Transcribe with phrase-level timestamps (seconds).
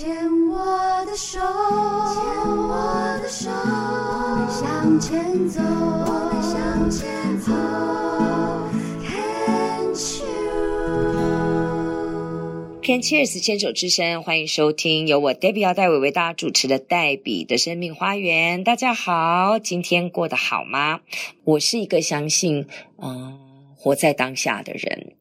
[0.00, 0.08] 牵
[0.48, 2.24] 我的手，牵
[2.56, 7.52] 我的手，我们向前走，我们向前走。
[12.82, 18.64] Can Cheers 牵手之声，欢迎收听由我 Debbie 姚代伟为大家主持的黛比的生命花园。
[18.64, 21.00] 大家好，今天过得好吗？
[21.44, 22.66] 我是一个相信，
[23.02, 23.38] 嗯，
[23.76, 25.19] 活在当下的人。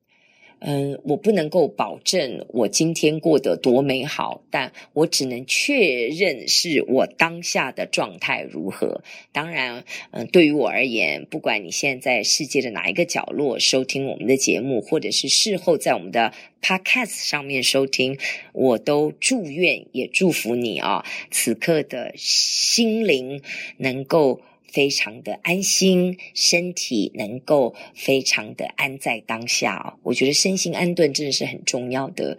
[0.61, 9.01] 嗯，我不能够保证我今天过得多美好，但我只能确认是我当下的状态如何。
[9.31, 18.17] 当然，嗯，对于我而言，不管你现在世界的哪一个角落收听我们的节目，或者是事后在我们的 Podcast 上面收听，
[18.51, 23.41] 我都祝愿也祝福你啊，此刻的心灵
[23.77, 24.41] 能够。
[24.71, 29.99] 非常的安心，身体能够非常的安在当下哦。
[30.03, 32.37] 我觉得身心安顿真的是很重要的，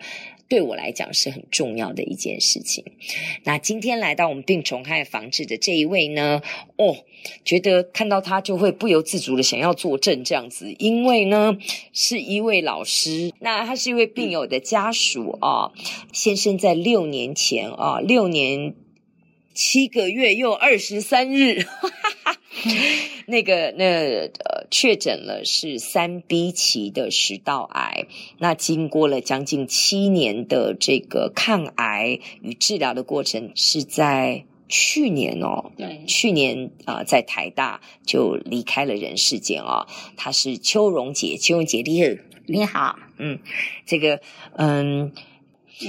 [0.48, 2.84] 对我来讲是很重要的一件事情。
[3.44, 6.42] 那今天来到我们病虫害防治的这一位呢，
[6.76, 6.96] 哦，
[7.44, 11.56] 觉得看到他就会不由自主的想要作证这样子，因为呢
[11.92, 15.72] 是一位老师，那他是一位病友的家属啊，
[16.12, 18.74] 先生在六年前啊，六年。
[19.60, 21.66] 七个月又二十三日，
[23.28, 23.84] 那个那
[24.26, 28.06] 呃确诊了是三 B 期的食道癌。
[28.38, 39.86] 那经过了将近七年的这个抗癌与治疗的过程，是在去年哦，对，去年啊、呃、在台大就离开了人世间哦。
[40.16, 42.16] 他是邱荣杰，邱荣杰，你好，
[42.46, 43.38] 你好，嗯，
[43.84, 44.22] 这个
[44.56, 45.12] 嗯。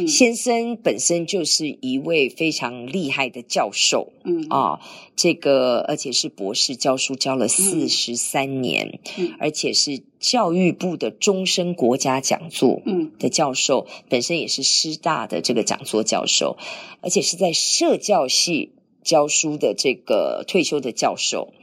[0.08, 4.48] 先生本身就是一位非常厉害的教授，嗯。
[4.50, 4.80] 啊，
[5.16, 13.12] 这个而且是博士教书教了四十三年，嗯，而且是教育部的终身国家讲座，嗯。
[13.20, 16.58] 的教授，本身也是师大的这个讲座教授，
[17.02, 18.72] 而且是在社教系
[19.04, 21.54] 教书的这个退休的教授。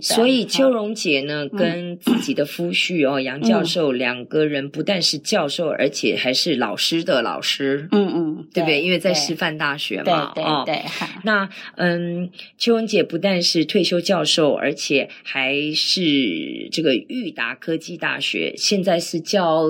[0.00, 7.88] 所以邱荣姐呢，嗯、跟自己的夫婿哦，杨教授两个人不但是教授，而且还是老师的老师。
[7.92, 8.80] 嗯嗯，对不对？
[8.80, 10.82] 因为在师范大学嘛，对对，对，对。
[11.24, 19.62] 那嗯，邱荣姐不但是退休教授，而且还是这个裕达科技大学，现在是叫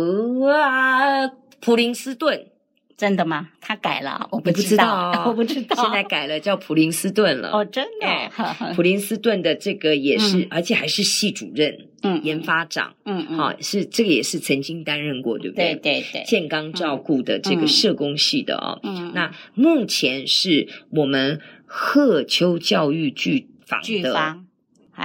[0.50, 1.28] 啊
[1.60, 2.46] 普林斯顿。
[2.96, 3.50] 真的吗？
[3.60, 7.50] 他改了，我不知道， 我不知道，现在改了，叫普林斯顿了。
[7.50, 8.30] 哦，真的，哎，
[8.74, 15.74] 普林斯顿的这个也是，嗯、而且还是系主任，嗯，研发长，嗯嗯，好、哦，是这个也是曾经担任过，对不对？
[15.74, 24.38] 对对对，健康照顾的这个社工系的哦，嗯，那目前是我们鹤秋教育剧坊的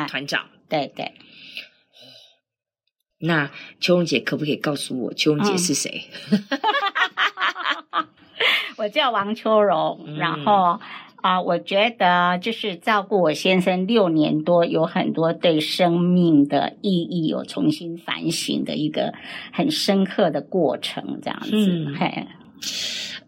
[0.08, 1.12] 团长，对对。
[3.24, 6.06] 那秋荣姐可不可以告诉我秋荣姐是谁？
[6.32, 6.40] 嗯
[8.78, 10.80] 我叫王秋荣，嗯、然后
[11.18, 19.14] 啊、呃，我觉得就是照顾我先生六年多，有很多对生命的意义有重新反省的一个
[19.52, 21.52] 很深刻的过程，这样子。
[21.52, 22.28] 嗯、嘿，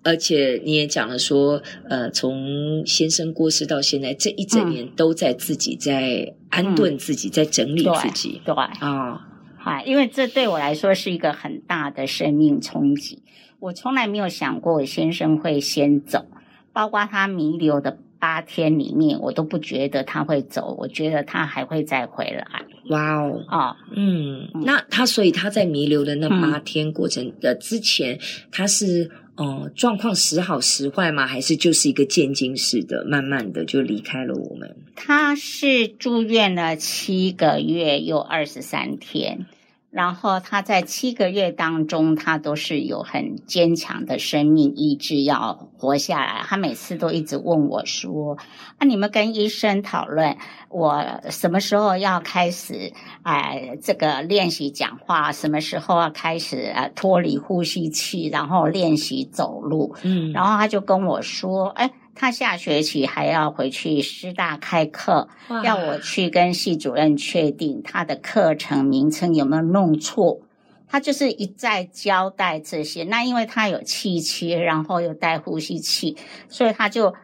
[0.04, 8.42] 而且你也讲了说，呃，从先生过世到现在这一整年，都在自己在安顿自己，嗯、在整理自己。
[8.44, 9.22] 对啊，
[9.66, 13.22] 哦、因为这对我来说是一个很大的生命冲击。
[13.64, 16.26] 我从来没有想过我先生会先走，
[16.74, 22.46] 包括他弥留的八天里面，我都不觉得他会走，我觉得他还会再回来。
[22.90, 28.20] 哇哦，啊，嗯，那他所以他在弥留的那八天过程的之前，嗯、
[28.52, 31.26] 他是哦状况时好时坏吗？
[31.26, 34.76] 还是就是一个渐进式的，慢慢的就离开了我们？
[34.98, 39.46] 他是住院了七个月又二十三天。
[39.94, 46.42] 然后他在七个月当中，他都是有很坚强的生命意志要活下来。
[46.46, 48.40] 他每次都一直问我说
[48.80, 50.36] ：“啊，你们跟医生讨论，
[50.74, 52.92] 我什么时候要开始？
[53.22, 56.72] 哎，这个练习讲话，什么时候要开始？
[56.76, 65.30] 呃，脱离呼吸器，然后练习走路。”嗯，然后他就跟我说：“哎。”他下学期还要回去师大开课，
[65.64, 70.40] 要我去跟系主任确定他的课程名称有没有弄错。
[70.88, 73.04] 他就是一再交代这些。
[73.06, 76.16] 那因为他有气切，然后又带呼吸器，
[76.50, 77.16] 所以他就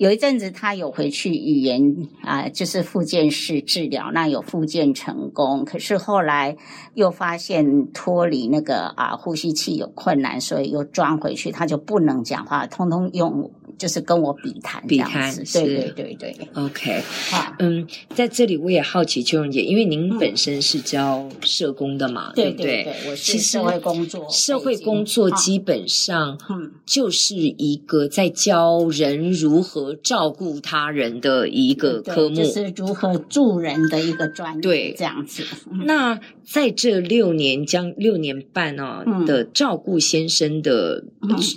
[0.00, 5.62] 有一阵子他有回去语言啊，就是复健室治疗，那有复健成功。
[5.66, 6.56] 可是后来
[6.94, 13.50] 又发现脱离那个啊呼吸器有困难，所以又装回去，他就不能讲话，通通用。
[13.78, 16.36] 就是跟我比谈，比谈，对对对对。
[16.52, 17.00] OK，
[17.30, 22.84] 好，嗯，在这里我也好奇秋蓉姐，因为您本身是教社工的嘛，对不对？
[22.84, 35.42] 对，我是社会工作，社会工作基本上，嗯，就是一个在教人如何照顾他人的一个科目，就是如何助人的一个专业，对，这样子。
[35.84, 41.04] 那在这六年将六年半啊的照顾先生的，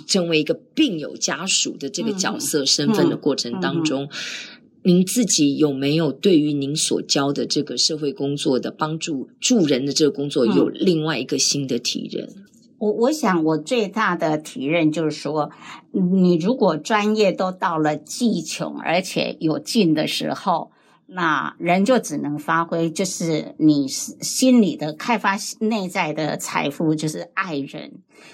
[0.06, 4.08] 成为一个病友家属的这个角色身份的过程当中，
[4.82, 12.28] 您自己有没有对于您所教的这个社会工作的帮助助人的这个工作有另外一个新的体认？
[12.84, 15.50] 我我想我最大的体认就是说，
[15.92, 20.70] 你如果专业都到了技穷而且有劲的时候。
[21.06, 27.92] 那人就只能发挥，就是你心里的开发内在的财富，就是爱人，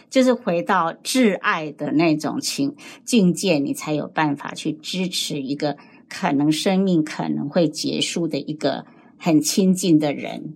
[0.08, 5.76] 就是回到挚爱的那种情境界，你才有办法去支持一个
[6.08, 8.86] 可能生命可能会结束的一个
[9.18, 10.54] 很亲近的人。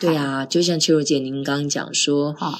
[0.00, 2.58] 对啊，就像秋柔姐您刚刚讲说，哈。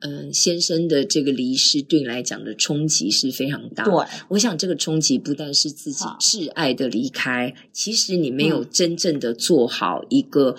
[0.00, 3.84] 嗯，先生的这个离世对你来讲的冲击是非常大。
[3.84, 3.92] 对，
[4.28, 10.54] 我想这个冲击不但是自己挚爱的离开，其实你没有真正的做好一个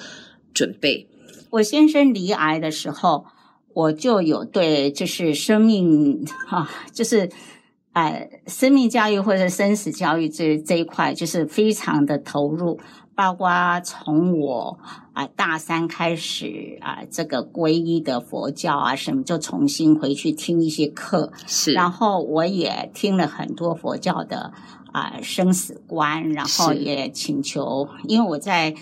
[0.54, 1.08] 准备。
[1.52, 3.26] 我先生离癌的时候，
[3.74, 7.30] 我就有对就是生命啊，就是
[7.94, 12.80] 呃生命教育或者生死教育这这一块，就是非常的投入。
[13.20, 14.80] 包括从我
[15.12, 21.74] 啊大三开始啊，这个皈依的佛教啊什么，就重新回去听一些课，是。
[21.74, 24.54] 然后我也听了很多佛教的
[24.94, 28.74] 啊生死观，然后也请求，因为我在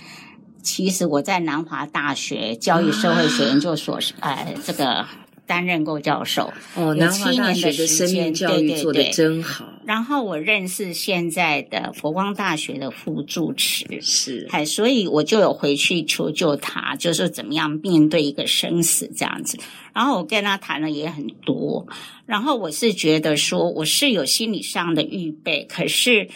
[0.62, 5.04] 其实我在南华大学教育社会学研究所是呃这个。
[5.48, 9.74] 担任过教授哦，南华大学的生命教育做得真好。
[9.86, 19.58] 然后我认识现在的佛光大学的副住持，是，哎，所以我就有回去求救他，就是怎么样面对一个生死这样子。
[19.94, 21.88] 然后我跟他谈了也很多，
[22.26, 26.28] 然后我是觉得说我是有心理上的预备，可是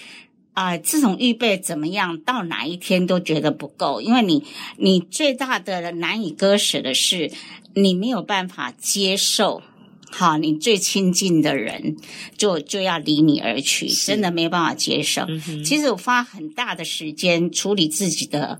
[0.54, 4.44] 啊、呃，这种预备怎么样，到哪一天都觉得不够，因为你
[4.78, 7.32] 你最大的难以割舍的是。
[7.74, 9.64] 你没有办法接受，
[10.12, 11.96] 好，你最亲近的人
[12.36, 15.22] 就就要离你而去，真的没有办法接受。
[15.22, 18.60] 嗯、其实我花很大的时间处理自己的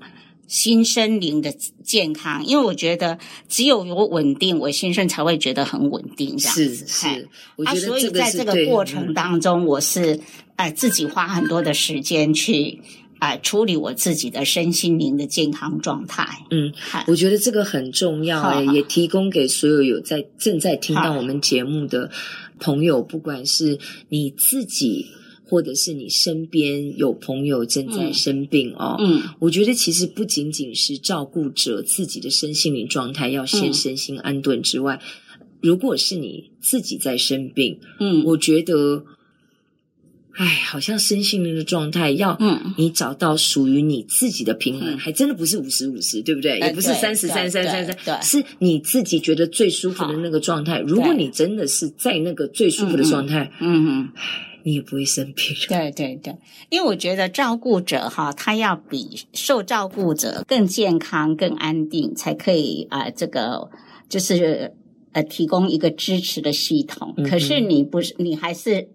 [0.52, 1.50] 心身灵的
[1.82, 3.18] 健康，因为我觉得
[3.48, 6.36] 只有我稳定，我先生才会觉得很稳定。
[6.36, 10.20] 这样子是是，我觉得、啊、所以在这个过程当中，我是
[10.58, 12.82] 哎、呃、自己花很多的时间去。
[13.22, 16.28] 啊，处理我自己的身心灵的健康状态。
[16.50, 16.74] 嗯，
[17.06, 22.10] 我觉得这个很重要诶，也提供给所有有在正在听到我们节目的
[22.60, 23.78] 朋友，不管是
[24.10, 25.06] 你自己，
[25.52, 28.96] 或者是你身边有朋友正在生病哦。
[29.00, 35.02] 嗯，我觉得其实不仅仅是照顾者自己的身心灵状态要先身心安顿之外，
[35.62, 39.04] 如果是你自己在生病，嗯，我觉得。
[40.34, 46.58] 哎，好像身心灵的状态要，嗯，你找到属于你自己的平衡，嗯、还真的不是五十五十，对不对？
[46.62, 50.80] 嗯、也不是三十三三三三，是你自己觉得最舒服的那个状态。
[50.80, 54.10] 如果你真的是在那个最舒服的状态，嗯嗯，
[54.64, 55.56] 你也不会生病。
[55.68, 56.36] 对对对，
[56.70, 63.70] 因为我觉得照顾者哈，他要比受照顾者更健康、更安定，才可以啊、呃，这个
[64.10, 64.74] 就是
[65.14, 67.14] 呃，提供一个支持的系统。
[67.18, 68.90] 嗯、可是你不是，你还是。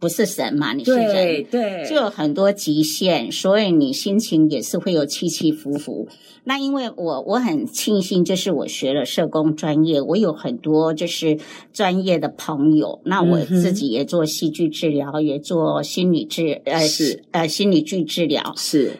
[0.00, 0.72] 不是神嘛？
[0.72, 6.08] 你是人，对，对，就有很多极限，所以你心情也是会有起起伏伏。
[6.44, 11.38] 那因为我我很庆幸，就是我学了社工专业，我有很多就是
[11.72, 13.00] 专业的朋友。
[13.04, 18.92] 那我自己也做戏剧治疗，嗯、也做心理治呃是呃心理剧治疗是。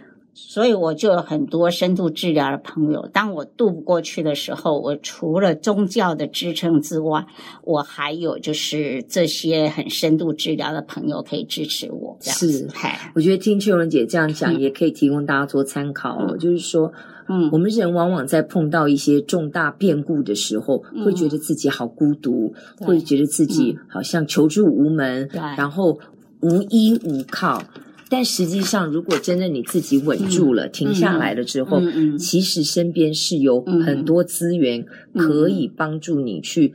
[0.48, 3.08] 所以我就有很多深度治疗的朋友。
[3.12, 7.24] 当我渡不过去的时候，我除了宗教的支撑之外，
[7.62, 12.16] 我还有就是这些很深度治疗的朋友可以支持我。
[12.20, 12.68] 这样子是，
[13.14, 16.18] 我觉得听秋蓉姐这样讲，也可以提供大家做参考。
[16.20, 16.92] 嗯、就是说，
[17.28, 26.00] 嗯，我们人往往在碰到一些重大变故的时候，嗯、会觉得自己好孤独，会觉得自己好像求助无门，然后
[26.40, 27.62] 无依无靠。
[28.10, 31.80] 但实际上，如果真的你自己稳住了、嗯、停下来了之后，
[32.18, 36.74] 其实身边是有很多资源可以帮助你去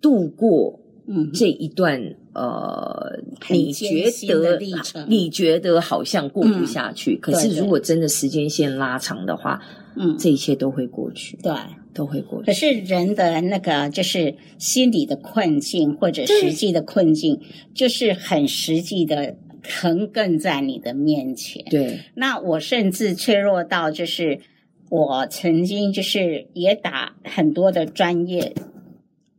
[0.00, 2.00] 度过嗯，这一段
[2.32, 3.20] 呃，
[3.50, 4.58] 你觉得
[5.08, 9.60] 你觉得好像过不下去，嗯、可是如果真的时间线拉长的话，
[9.96, 11.52] 嗯，这一切都会过去，对，
[11.94, 12.46] 都会过去。
[12.46, 17.40] 可是人的那个就是心理的困境或者实际的困境，
[17.72, 19.36] 就是很实际的
[19.68, 21.64] 横亘在你的面前。
[21.70, 24.40] 对，那我甚至脆弱到就是
[24.90, 28.54] 我曾经就是也打很多的专业。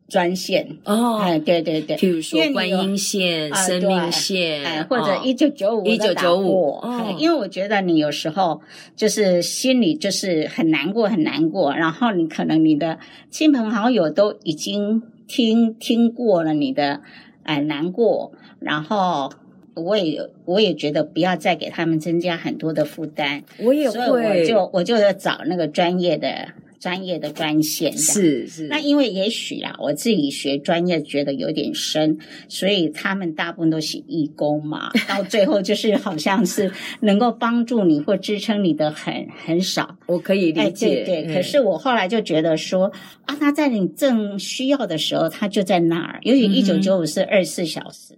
[0.09, 0.77] 专线。
[0.85, 8.61] 哦，哎，对对对，譬如说观音线、生命线，哎，或者一九九五一九九五，哦，因为我觉得你有时候
[8.95, 17.01] 就是心里就是很难过，很难过，然后你可能你的亲朋好友都已经听听过了你的
[17.43, 18.31] 哎难过，
[18.61, 19.29] 然后
[19.77, 26.49] 我也我也觉得不要再给他们增加很多的负担，我也会，所以我就我就要找那个专业的。
[26.79, 39.97] 专业的专线是是，那因为也许啊，我自己学专业觉得有点深，所以他们大部分都是义工嘛， 到最后就是好像是能够帮助你或支撑你的很很少。
[40.05, 41.33] 我可以理解，哎、对对。
[41.33, 46.19] 可是我后来就觉得说、嗯、啊，他在你正需要的时候，他就在那儿。
[46.21, 48.13] 尤其一九九五是二十四小时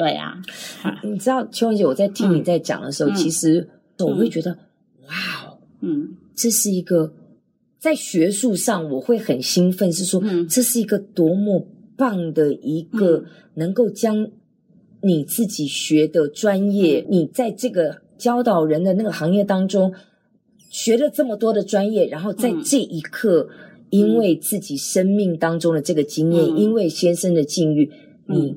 [0.00, 0.40] 对啊。
[1.02, 4.50] 你知道秋文姐，我在听你在讲的时候，嗯、其实我会觉得，
[5.06, 5.14] 哇
[5.44, 7.12] 哦，嗯，这是一个。
[7.78, 11.66] 在学术上，我会很兴奋，是说，嗯，这是一个多么
[11.96, 14.28] 棒的一个能够将
[15.02, 19.94] 你自己学的专业，嗯、你在这个教导人的那个行业当中
[20.68, 27.90] 学了这么多的专业，然后在这一刻，嗯、因为自己生命当中的这个经验，嗯、因为先生的境遇，
[28.28, 28.56] 嗯、你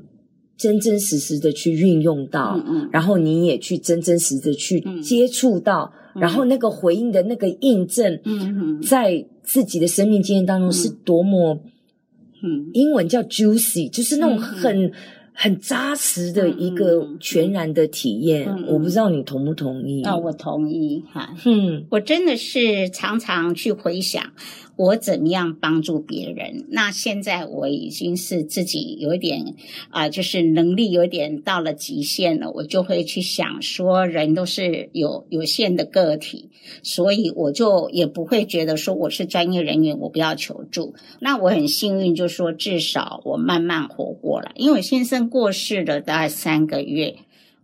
[0.57, 5.93] 真真实实的去运用到，嗯嗯、然后你也去真真实实的去接触到。
[6.15, 11.59] 然后那个回应的那个印证，嗯，在自己的生命经验当中是多么，
[12.43, 14.91] 嗯，英文叫 juicy，就是那种很
[15.33, 18.47] 很扎实的一个全然的体验。
[18.67, 20.03] 我不知道你同不同意？
[20.03, 21.33] 啊，我同意哈。
[21.45, 24.23] 嗯，我真的是常常去回想。
[24.75, 26.65] 我怎么样帮助别人？
[26.69, 29.55] 那现在我已经是自己有一点
[29.89, 32.51] 啊、就是能力有点到了极限了。
[32.51, 36.49] 我就会去想说，人都是有有限的个体，
[36.81, 40.95] 所以我就也不会觉得说我是专业人员，我不要求助。
[41.19, 47.15] 那我很幸运，就说至少我慢慢活过来，因为我先生过世了大概三个月。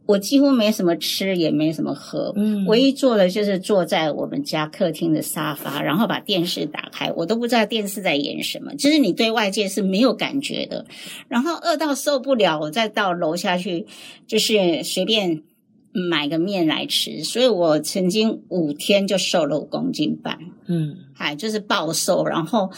[0.09, 10.83] 我几乎没什么吃，也没什么喝，嗯，唯一做的就是坐在我们家客厅的沙发，然后把电视打开，我都不知道电视在演什么，就是你对外界是没有感觉的。
[11.27, 13.85] 然后饿到受不了，我再到楼下去，
[14.25, 15.43] 就是随便
[15.91, 17.23] 买个面来吃。
[17.23, 22.71] 所以我曾经五天就瘦了五公斤半，嗯，还就是暴瘦，然后。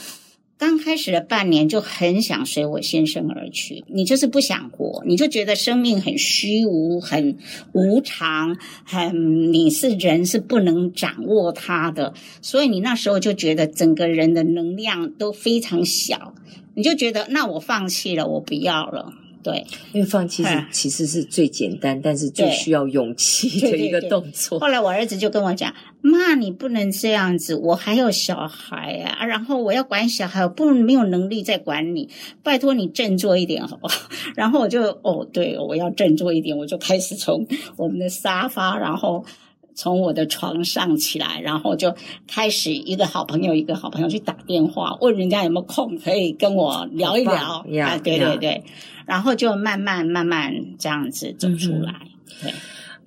[0.61, 7.35] 刚开始的半年就很想随我先生而去，你就是不想活，你就觉得生命很虚无、很
[7.71, 12.13] 无常，很你是人是不能掌握它的，
[12.43, 16.35] 所以你那时候就觉得整个人的能量都非常小，
[16.75, 19.15] 你就觉得那我放弃了，我不要了。
[19.43, 24.60] 对，因为放弃是其实是最简单，嗯、但是最需要勇气的一个动作。
[24.60, 32.10] 后来我儿子就跟我讲：“妈，你不能这样子，我还有小孩啊，然后我要管小孩，我不没有能力再管你，
[32.43, 37.45] 拜托你振作一点，好不好？” 然后我就哦，对，我要振作一点，我就开始从
[37.75, 39.25] 我们的沙发，然后
[39.73, 41.95] 从我的床上起来，然后就
[42.27, 47.65] 开始一个好朋友一个好朋友去打电话，问人家有没有空可以跟我聊一聊。
[47.69, 48.63] 呀，啊，对对对。
[49.05, 52.07] 然后就慢慢慢慢这样子走出来，
[52.43, 52.51] 嗯、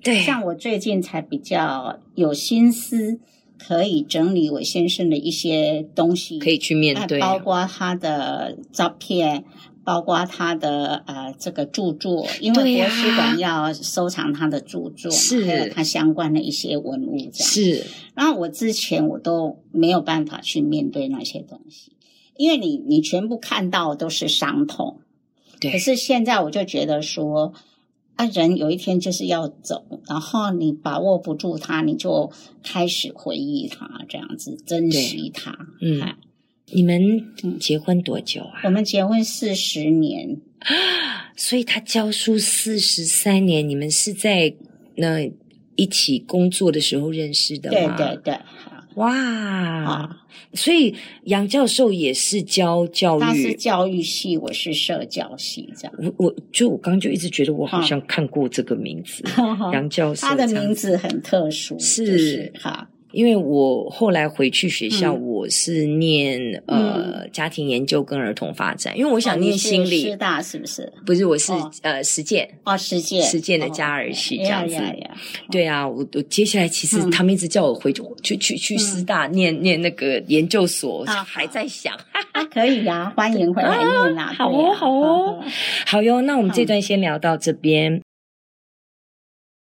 [0.03, 0.21] 对对。
[0.21, 3.19] 像我最近才比较有心思，
[3.57, 9.43] 可以整理我先生的一些东西，可以去面对，包括他的照片，
[9.83, 17.49] 包括他的呃这个著作，因为国史馆要收藏他的著作，是还有他相关的一些文物，这样。
[17.49, 17.85] 是。
[18.13, 21.91] 然后我之前我都没有办法去面对那些东西，
[22.37, 24.99] 因为你你全部看到都是伤痛。
[25.59, 25.71] 对。
[25.71, 27.53] 可是现在我就觉得说，
[28.15, 32.31] 啊，人有一天就是要走，然后你把握不住他，你就
[32.63, 35.57] 开始回忆他，这样子珍惜他。
[35.81, 36.15] 嗯，哎，
[36.71, 37.23] 你们
[37.59, 38.61] 结婚多久啊？
[38.63, 40.37] 我们结婚四十年，
[41.35, 44.55] 所以他教书四十三年，你们是在
[44.95, 45.29] 那
[45.75, 47.97] 一起工作的时候认识的吗？
[47.97, 48.39] 对对对。
[48.95, 50.17] 哇，啊、
[50.53, 55.93] 所以杨教授也是教教育，他是教育系，我是社教系，这样。
[55.97, 60.25] 我我就我刚刚就一直觉得我好像看过这个名字，杨、啊、教授。
[60.25, 62.51] 他的名字很特殊，是。
[62.57, 70.01] 哈，因为我后来回去学校，嗯、我是念呃家庭研究跟儿童发展，因为我想念心理。
[70.01, 70.91] 师大是不是？
[71.05, 74.75] 不是，我是、哦、呃实践哦，实践实践的家儿系这样子。
[74.75, 75.15] 哦、
[75.49, 81.95] 对啊，我我接下来其实他们一直叫我回去、嗯、去去去师大念、嗯、念那个研究所，嗯、还在想。
[82.33, 84.33] 啊，可以呀、啊，欢迎回来念啦、啊。
[84.33, 85.43] 好哦，好哦，
[85.85, 86.19] 好哟。
[86.19, 88.01] 那我们这段先聊到这边。